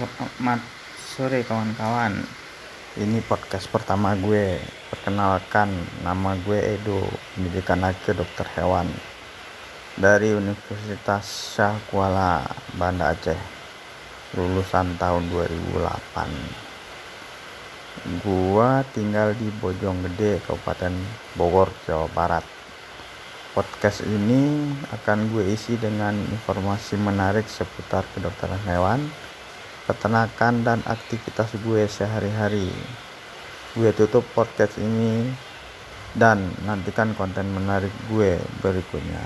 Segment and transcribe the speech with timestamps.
[0.00, 0.64] Selamat
[0.96, 2.24] sore kawan-kawan.
[2.96, 4.56] Ini podcast pertama gue.
[4.88, 5.68] Perkenalkan
[6.00, 7.04] nama gue Edo
[7.36, 8.88] Pendidikan akhir dokter hewan
[10.00, 12.40] Dari Universitas Syah Kuala
[12.80, 13.36] Banda Aceh
[14.40, 20.96] Lulusan tahun 2008 Gua tinggal di Bojonggede Kabupaten
[21.36, 22.48] Bogor Jawa Barat.
[23.52, 24.64] Podcast ini
[24.96, 29.04] akan gue isi dengan informasi menarik seputar kedokteran hewan
[29.86, 32.72] peternakan dan aktivitas gue sehari-hari.
[33.76, 35.30] Gue tutup podcast ini
[36.16, 39.22] dan nantikan konten menarik gue berikutnya